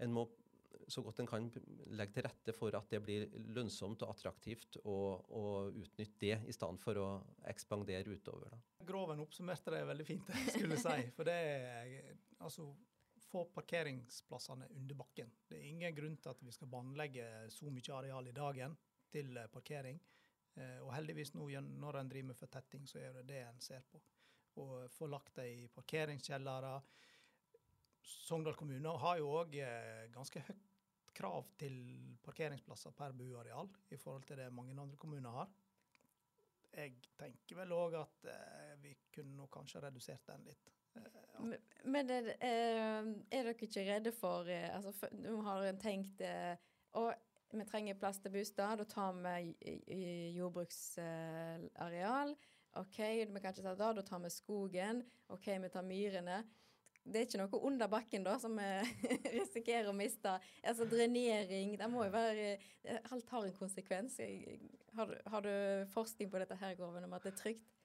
[0.00, 0.28] en må
[0.90, 1.46] så godt en kan
[1.94, 4.96] legge til rette for at det blir lønnsomt og attraktivt å,
[5.38, 7.08] å utnytte det, i stedet for å
[7.50, 8.50] ekspandere utover.
[8.50, 8.86] Da.
[8.88, 11.12] Groven oppsummerte det veldig fint, skulle jeg si.
[11.16, 11.92] For det er
[12.40, 12.70] altså
[13.30, 15.30] få parkeringsplassene under bakken.
[15.48, 18.74] Det er ingen grunn til at vi skal båndlegge så mye areal i dagen
[19.12, 20.00] til eh, parkering.
[20.58, 23.86] Eh, og heldigvis nå når en driver med fortetting, så er det det en ser
[23.90, 24.00] på.
[24.62, 26.74] Og få lagt det i parkeringskjellere.
[28.02, 30.66] Sogndal kommune har jo òg eh, ganske høyt
[31.14, 31.76] krav til
[32.24, 35.54] parkeringsplasser per buareal i forhold til det mange andre kommuner har.
[36.70, 38.28] Jeg tenker vel òg at
[38.78, 40.70] vi kunne kanskje redusert den litt.
[41.84, 47.18] Men er, er, dere ikke redde for eh, altså, Nå har en tenkt og eh,
[47.50, 49.54] vi trenger plass til bostad, da tar vi
[50.36, 52.30] jordbruksareal.
[52.78, 55.02] OK, vi kan ikke ta det, da tar vi skogen.
[55.34, 56.44] OK, vi tar myrene.
[57.02, 58.68] Det er ikke noe under bakken da som vi
[59.38, 60.36] risikerer å miste.
[60.62, 62.58] Altså drenering Det må jo være
[63.10, 64.20] Alt har en konsekvens.
[64.94, 65.52] Har, har du
[65.94, 67.79] forskning på dette her, Groven, om at det er trygt?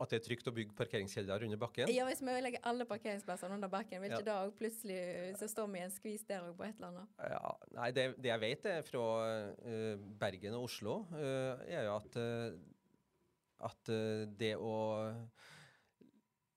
[0.00, 1.90] At det er trygt å bygge parkeringskjeller under bakken?
[1.92, 4.28] Ja, hvis vi legger alle parkeringsplassene under bakken, vil ikke ja.
[4.30, 5.00] da plutselig
[5.40, 7.18] så står vi i en skvis der òg på et eller annet?
[7.34, 9.04] Ja, nei, det, det jeg vet er fra
[9.52, 13.92] uh, Bergen og Oslo, uh, er jo at, uh, at
[14.40, 14.74] det å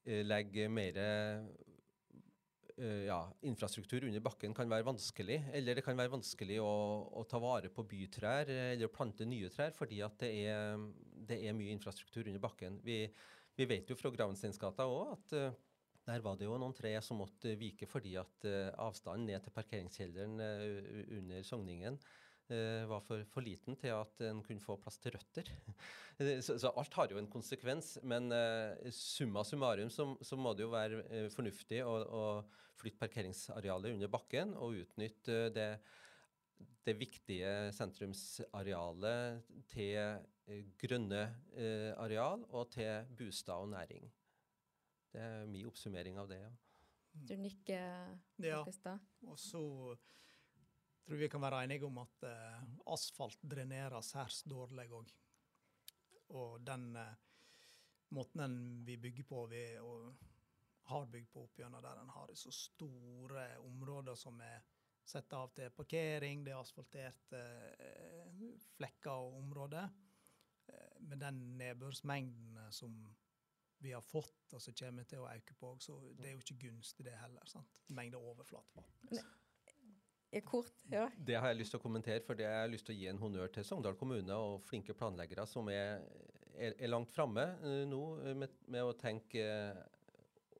[0.03, 0.97] legge mer
[3.05, 5.37] ja, infrastruktur under bakken kan være vanskelig.
[5.55, 6.71] Eller det kan være vanskelig å,
[7.19, 10.83] å ta vare på bytrær eller plante nye trær, fordi at det er
[11.27, 12.79] det er mye infrastruktur under bakken.
[12.85, 13.05] Vi,
[13.57, 15.61] vi vet jo fra Gravensteinsgata òg at uh,
[16.03, 19.55] der var det jo noen tre som måtte vike fordi at uh, avstanden ned til
[19.55, 22.01] parkeringskjelleren uh, under Sogningen
[22.53, 25.47] var for, for, liten til at en kunne få plass til røtter.
[26.43, 27.93] så, så, alt har jo en konsekvens.
[28.03, 28.27] Men
[28.93, 32.25] summa summarum så, så, må det jo være fornuftig å, å
[32.77, 35.69] flytte parkeringsarealet under bakken og utnytte det
[36.83, 41.23] det viktige sentrumsarealet til eh, grønne
[41.55, 44.09] eh, areal og til bostad og næring.
[45.13, 46.41] Det er min oppsummering av det.
[46.41, 46.51] ja.
[47.13, 48.63] Du nikker, Ja.
[49.27, 49.61] Og så
[51.05, 52.63] tror vi kan være enige om at uh,
[52.93, 55.11] asfalt dreneres særs dårlig òg.
[56.33, 57.13] Og den uh,
[58.09, 60.15] måten vi bygger på, vi, og
[60.89, 64.63] har bygd på opp gjennom der en har så store områder som er
[65.03, 67.41] Sette av til parkering, det er asfalterte
[67.83, 68.43] eh,
[68.77, 69.91] flekker og områder.
[70.71, 72.95] Eh, med den nedbørsmengden som
[73.83, 76.61] vi har fått, og som kommer til å øke på, så det er jo ikke
[76.69, 77.43] gunstig det heller.
[77.51, 77.81] sant?
[77.91, 78.87] Mengde overflatevann.
[80.47, 81.09] Kort, ja.
[81.17, 83.09] Det har jeg lyst til å kommentere, for det har jeg lyst til å gi
[83.11, 86.01] en honnør til Sogndal kommune og flinke planleggere som er,
[86.55, 87.43] er, er langt framme
[87.85, 87.99] nå
[88.31, 89.43] med, med, å tenke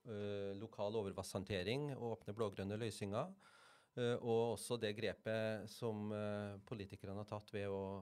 [0.06, 3.34] ø, lokal overvasshåndtering og åpne blå-grønne løsninger.
[3.96, 8.02] Eh, og også det grepet som eh, politikerne har tatt ved å,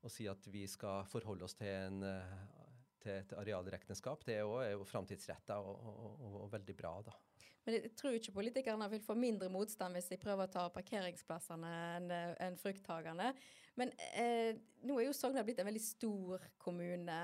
[0.00, 2.70] å, si at vi skal forholde oss til, en, eh,
[3.02, 6.94] til et arealregnskap, det er jo framtidsretta og, og, og, veldig bra.
[7.04, 7.16] da.
[7.66, 11.74] Men jeg tror ikke politikerne vil få mindre motstand hvis de prøver å ta parkeringsplassene
[11.98, 13.34] enn en frukthagene.
[13.78, 17.20] Men eh, nå er jo Sogndal blitt en veldig stor kommune.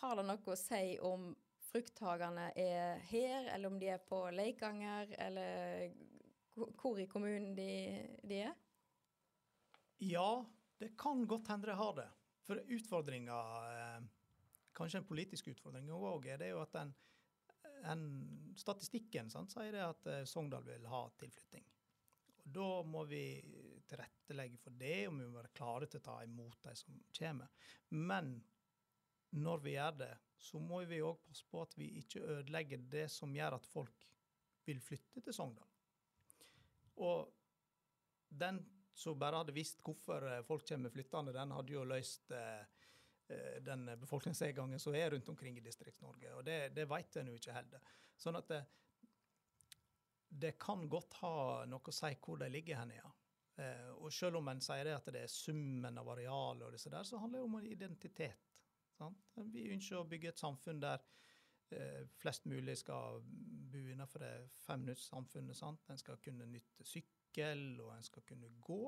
[0.00, 1.30] Har det noe å si om
[1.70, 5.90] frukthagene er her, eller om de er på Leikanger, eller
[6.54, 7.68] hvor i kommunen de,
[8.22, 8.54] de, er?
[10.04, 10.44] Ja,
[10.80, 12.08] det kan godt hende de har det.
[12.46, 13.38] For utfordringa,
[13.70, 14.08] eh,
[14.76, 16.94] kanskje en politisk utfordring òg, er det jo at den,
[17.88, 18.06] en,
[18.58, 21.66] statistikken sant, sier det at eh, Sogndal vil ha tilflytting.
[22.40, 23.24] Og Da må vi
[23.90, 27.52] tilrettelegge for det, og vi må være klare til å ta imot de som kommer.
[27.90, 28.38] Men
[29.36, 33.06] når vi gjør det, så må vi òg passe på at vi ikke ødelegger det
[33.12, 34.06] som gjør at folk
[34.66, 35.69] vil flytte til Sogndal.
[37.00, 37.30] Og
[38.28, 38.60] den
[38.94, 42.60] som bare hadde visst hvorfor eh, folk kommer flyttende, den hadde jo løst eh,
[43.32, 46.34] eh, den befolkningsnedgangen som er rundt omkring i Distrikts-Norge.
[46.36, 47.94] Og det, det vet en jo ikke heller.
[48.20, 48.60] Sånn at det,
[50.28, 51.34] det, kan godt ha
[51.70, 53.14] noe å si hvor de ligger hen, ja.
[53.60, 56.92] Eh, og selv om en sier det at det er summen av areal og disse
[56.92, 58.62] der, så handler det om identitet.
[58.96, 59.32] Sant?
[59.52, 61.29] Vi ønsker å bygge et samfunn der eh,
[62.20, 63.20] flest mulig skal
[63.70, 65.56] bo innenfor det femminuttssamfunnet.
[65.56, 65.90] sant?
[65.90, 68.82] En skal kunne nytte sykkel, og en skal kunne gå.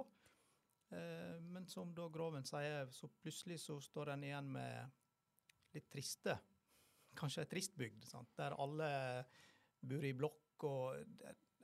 [0.92, 6.34] Eh, men som da Groven sier, så plutselig så står en igjen med litt triste,
[7.16, 8.04] kanskje ei trist bygd,
[8.36, 8.90] der alle
[9.80, 10.38] bor i blokk.
[10.62, 10.94] og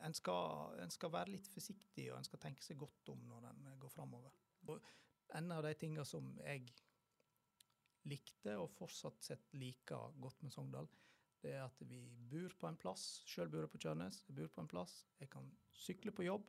[0.02, 3.48] en skal, en skal, være litt forsiktig, og en skal tenke seg godt om når
[3.50, 4.32] en går framover.
[5.38, 6.64] En av de tingene som jeg
[8.08, 10.88] likte, og fortsatt sett liker godt med Sogndal,
[11.42, 13.22] det er at vi bor på en plass.
[13.28, 14.22] Sjøl bor jeg på Tjørnes.
[14.26, 14.94] Jeg bor på en plass.
[15.20, 16.48] Jeg kan sykle på jobb.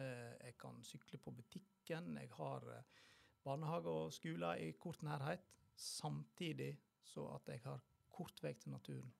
[0.00, 2.16] Eh, jeg kan sykle på butikken.
[2.16, 3.00] Jeg har eh,
[3.44, 5.44] barnehage og skole i kort nærhet.
[5.76, 6.72] Samtidig
[7.04, 7.82] så at jeg har
[8.12, 9.12] kort vei til naturen.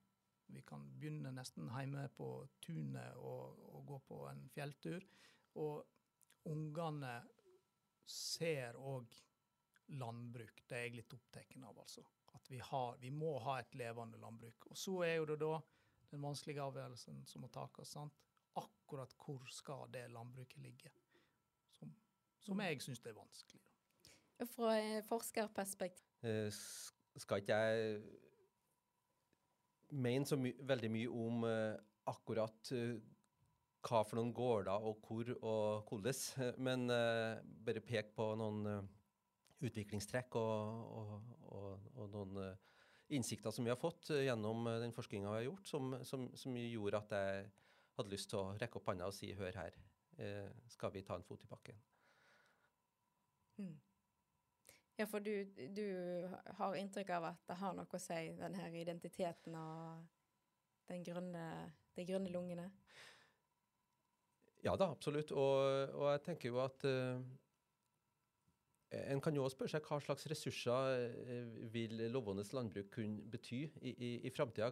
[0.51, 2.29] Vi kan begynne nesten hjemme på
[2.61, 5.05] tunet og, og gå på en fjelltur.
[5.61, 5.85] Og
[6.49, 7.13] ungene
[8.07, 9.13] ser òg
[10.01, 10.65] landbruk.
[10.67, 12.03] Det er jeg litt opptatt av, altså.
[12.37, 14.67] At vi, har, vi, må ha et levende landbruk.
[14.71, 15.57] Og så er jo det da
[16.11, 17.97] den vanskelige avgjørelsen som må tas.
[18.59, 20.91] Akkurat hvor skal det landbruket ligge?
[21.71, 21.93] Som,
[22.39, 23.61] som jeg syns er vanskelig.
[23.61, 24.47] Da.
[24.55, 24.75] Fra
[25.07, 26.07] forskerperspektiv?
[26.27, 26.51] Eh,
[27.21, 28.01] skal ikke jeg
[29.91, 31.75] mene så my veldig mye om uh,
[32.07, 32.71] akkurat
[33.81, 36.21] hva for noen gårder og hvor og hvordan,
[36.65, 36.87] men
[37.65, 38.87] bare peke på noen
[39.61, 42.81] utviklingstrekk og, og, og, og noen uh,
[43.13, 46.27] innsikter som vi har fått uh, gjennom uh, den forskninga vi har gjort, som, som,
[46.37, 47.45] som, gjorde at jeg
[47.97, 49.79] hadde lyst til å rekke opp hånda og si hør her,
[50.69, 51.77] skal vi ta en fot i bakken?
[53.57, 53.77] Mm.
[54.99, 55.31] Ja, for du,
[55.73, 55.85] du,
[56.57, 60.03] har inntrykk av at det har noe å si, den her identiteten og
[60.91, 61.45] den grønne,
[61.97, 62.67] de grønne lungene?
[64.61, 65.31] Ja da, absolutt.
[65.33, 67.17] Og, og jeg tenker jo at uh,
[68.91, 73.61] en kan jo også spørre seg hva slags ressurser eh, vil lovende landbruk kunne bety
[73.79, 74.71] i, i, i framtida.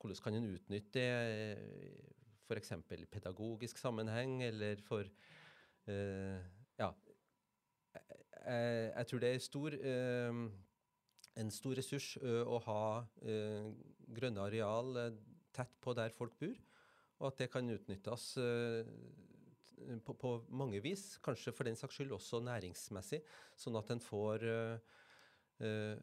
[0.00, 1.10] Hvordan kan en utnytte det
[2.50, 2.72] f.eks.
[2.98, 5.06] i pedagogisk sammenheng, eller for
[5.86, 6.40] uh,
[6.80, 6.90] Ja.
[8.40, 10.40] Jeg, jeg, tror det er stor, uh,
[11.36, 12.82] en stor ressurs uh, å ha
[14.10, 14.98] grønne areal
[15.54, 16.56] tett på der folk bor,
[17.20, 18.32] og at det kan utnyttes
[20.04, 23.20] på, på, mange vis, kanskje for den saks skyld også næringsmessig,
[23.58, 24.46] sånn at en får,
[25.60, 25.94] uh,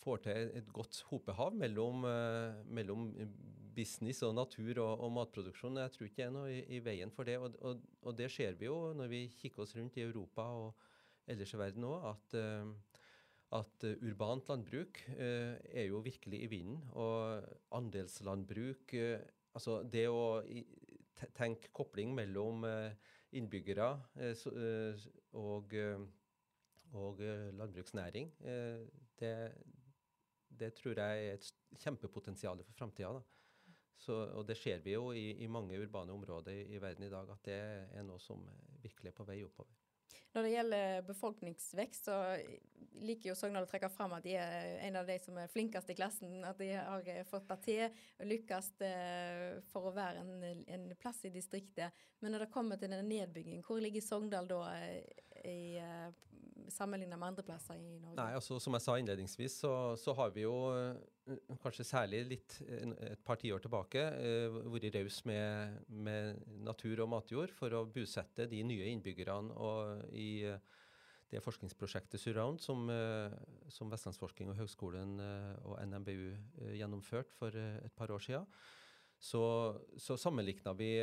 [0.00, 2.06] får til et godt hopehav mellom,
[2.72, 3.08] mellom
[3.76, 5.80] business og natur og, og, matproduksjon.
[5.82, 7.36] Jeg tror ikke det er noe i, i veien for det.
[7.40, 10.88] Og, og, og, det ser vi jo når vi kikker oss rundt i Europa og
[11.30, 12.38] ellers i verden òg, at,
[13.60, 16.80] at urbant landbruk er jo virkelig i vinden.
[16.98, 17.44] Og
[17.76, 18.96] andelslandbruk
[19.50, 20.42] Altså det å
[21.36, 22.92] tenke kobling mellom eh,
[23.38, 25.74] innbyggere eh, eh, og,
[26.92, 27.20] og
[27.54, 28.32] landbruksnæring,
[29.20, 29.34] det,
[30.48, 33.20] det, tror jeg er et kjempepotensial for framtida.
[34.08, 37.30] Og det ser vi jo i, i, mange urbane områder i, i verden i dag,
[37.30, 37.60] at det
[38.00, 38.42] er noe som
[38.82, 39.79] virkelig er på vei oppover.
[40.30, 42.16] Når det gjelder befolkningsvekst, så
[43.00, 45.90] liker jo Sogndal å trekke fram at de er en av de som er flinkest
[45.90, 46.36] i klassen.
[46.46, 50.86] At de har eh, fått det til og lykkes eh, for å være en, en,
[51.00, 51.96] plass i distriktet.
[52.20, 55.00] Men når det kommer til denne nedbyggingen, hvor ligger Sogndal da eh,
[55.48, 55.78] i,
[56.70, 58.16] sammenlignet med andre plasser i Norge?
[58.18, 60.54] Nei, altså Som jeg sa innledningsvis, så, så har vi jo
[61.62, 64.04] kanskje særlig litt et par tiår tilbake
[64.70, 70.30] vært raus med, med natur og matjord for å bosette de nye innbyggerne og i
[71.30, 73.30] det forskningsprosjektet Surround som, eh,
[73.70, 78.46] som Vestlandsforsking og Høgskolen eh, og NMBU eh, gjennomførte for et par år siden,
[79.20, 79.42] så,
[80.00, 80.94] så sammenlikna vi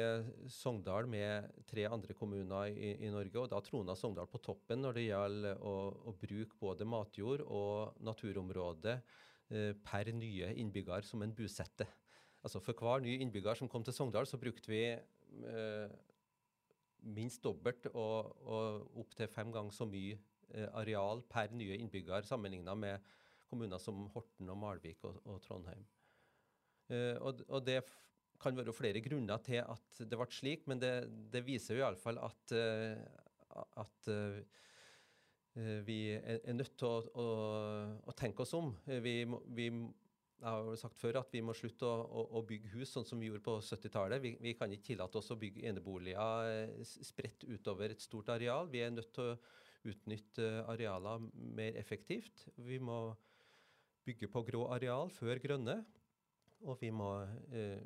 [0.50, 3.44] Sogndal med tre andre kommuner i, i, Norge.
[3.44, 5.74] og Da trona Sogndal på toppen når det gjelder å,
[6.10, 11.86] å bruke både matjord og naturområde eh, per nye innbygger som en busette.
[12.42, 15.94] Altså For hver ny innbygger som kom til Sogndal, så brukte vi eh,
[17.14, 20.18] minst dobbelt og, og opptil fem ganger så mye
[20.56, 23.14] eh, areal per nye innbygger sammenligna med
[23.48, 25.86] kommuner som Horten og Malvik og, og Trondheim.
[26.90, 27.82] Eh, og, og, det
[28.42, 30.94] kan være flere grunner til at det ble slik, men det,
[31.34, 34.42] det viser jo iallfall at, uh, at uh,
[35.88, 37.28] vi er, nødt til å, å,
[38.06, 38.76] å, tenke oss om.
[38.86, 39.24] Vi,
[39.58, 39.72] vi
[40.38, 43.30] jeg har sagt før at vi må slutte å, å bygge hus sånn som vi
[43.30, 44.22] gjorde på 70-tallet.
[44.22, 48.70] Vi, vi, kan ikke tillate oss å bygge eneboliger eh, spredt utover et stort areal.
[48.70, 49.38] Vi er nødt til å
[49.88, 51.26] utnytte arealer
[51.58, 52.46] mer effektivt.
[52.62, 53.00] Vi må
[54.06, 55.80] bygge på grå areal før grønne.
[56.70, 57.12] Og vi må
[57.50, 57.82] eh,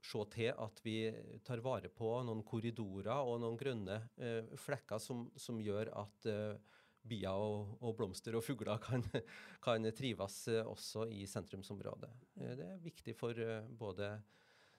[0.00, 0.96] se til at vi
[1.44, 6.76] tar vare på noen korridorer og noen grønne eh, flekker som, som, gjør at eh,
[7.06, 9.04] bier og, og, blomster og fugler kan,
[9.64, 12.12] kan trives eh, også i sentrumsområdet.
[12.40, 14.14] Eh, det er viktig for eh, både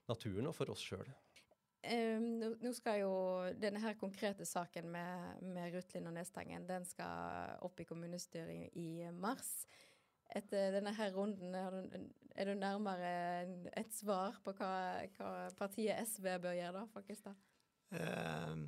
[0.09, 1.09] naturen og for oss sjøl.
[1.82, 3.13] Um, nå skal jo
[3.57, 9.07] denne her konkrete saken med, med Rutlin og Nestangen den skal opp i kommunestyret i
[9.17, 9.63] mars
[10.36, 11.55] etter denne her runden,
[12.36, 13.11] er du nærmere
[13.77, 14.73] et svar på hva,
[15.17, 17.34] hva partiet SV bør gjøre da, da?
[17.91, 18.61] Um,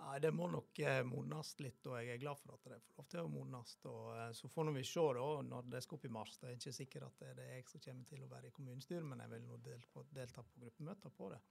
[0.00, 2.96] nei, det må nok eh, modnes litt, og jeg er glad for at det får
[3.02, 3.76] lov til å modnes.
[3.84, 6.38] Eh, så får vi se da, når det skal opp i mars.
[6.40, 9.08] Det er ikke sikkert at det er jeg som kommer til å være i kommunestyret,
[9.10, 11.42] men jeg vil nå delta på, gruppemøter på det.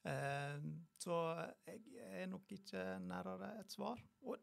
[0.00, 1.16] Uh, så
[1.68, 4.00] jeg er nok ikke nærmere et svar.
[4.26, 4.40] Og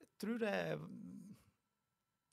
[0.00, 0.86] jeg tror det er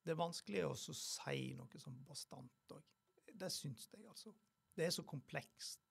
[0.05, 2.93] det er vanskelig å si noe sånn bastant òg.
[3.35, 4.31] Det syns jeg, altså.
[4.75, 5.81] Det er så komplekst.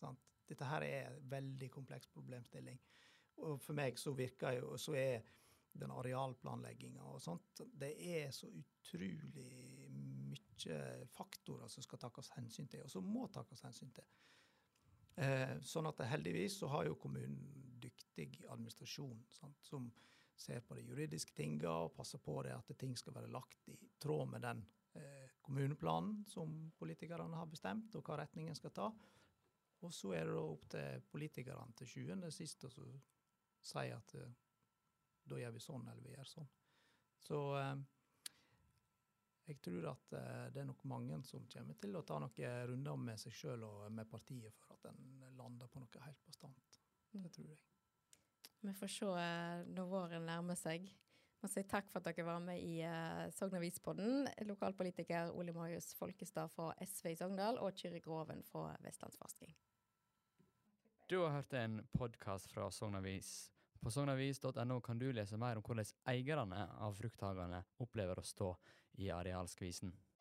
[0.00, 0.24] Sant?
[0.48, 2.78] Dette her er en veldig kompleks problemstilling.
[3.46, 5.24] Og for meg så virker jo Så er
[5.76, 10.78] den arealplanlegginga og sånt Det er så utrolig mye
[11.12, 14.06] faktorer som skal takkes hensyn til, og som må takkes hensyn til.
[15.16, 19.90] Eh, sånn at heldigvis så har jo kommunen dyktig administrasjon sant, som
[20.36, 23.76] ser på de juridiske tinga og passer på det at ting skal være lagt i
[24.02, 24.62] tråd med den
[24.98, 28.90] eh, kommuneplanen som politikerne har bestemt, og hva retningen skal ta.
[29.84, 34.32] Og så er det da opp til politikerne til sjuende sist å si at eh,
[35.26, 36.50] da gjør vi sånn, eller vi gjør sånn.
[37.26, 37.76] Så eh,
[39.46, 43.00] jeg tror at eh, det er nok mange som kommer til å ta noen runder
[43.08, 46.80] med seg sjøl og med partiet for at en lander på noe helt bastant.
[47.16, 47.60] Det tror jeg.
[48.60, 50.88] Vi får se eh, når våren nærmer seg.
[51.42, 54.24] Jeg si takk for at dere var med i uh, Sogn Avis-podden.
[54.48, 59.52] Lokalpolitiker Ole Marius Folkestad fra SV i Sogndal og Kyrre Groven fra Vestlandsforsking.
[61.06, 63.52] Du har hørt en podkast fra Sogn Avis.
[63.78, 68.48] På sognavis.no kan du lese mer om hvordan eierne av frukthagene opplever å stå
[69.04, 69.92] i arealskvisen.